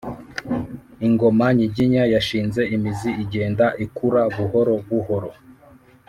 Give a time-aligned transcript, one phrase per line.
[1.07, 5.29] ingoma nyiginya yashinze imizi igenda ikura buhorobuhoro